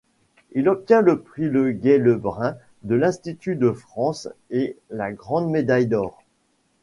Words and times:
Il 0.53 0.67
obtient 0.67 1.03
le 1.03 1.19
prix 1.21 1.47
Leguay-Lebrun 1.47 2.57
de 2.81 2.95
l’Institut 2.95 3.55
de 3.55 3.71
France 3.71 4.29
et 4.49 4.75
la 4.89 5.11
grande 5.11 5.51
médaille 5.51 5.85
d’or. 5.85 6.23